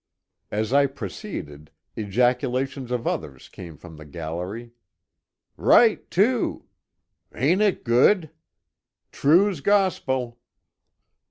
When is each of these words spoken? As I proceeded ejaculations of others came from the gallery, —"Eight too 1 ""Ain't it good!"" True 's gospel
As 0.49 0.73
I 0.73 0.87
proceeded 0.87 1.69
ejaculations 1.95 2.89
of 2.89 3.05
others 3.05 3.49
came 3.49 3.77
from 3.77 3.97
the 3.97 4.03
gallery, 4.03 4.71
—"Eight 5.71 6.09
too 6.09 6.65
1 7.29 7.43
""Ain't 7.43 7.61
it 7.61 7.83
good!"" 7.83 8.31
True 9.11 9.53
's 9.53 9.61
gospel 9.61 10.39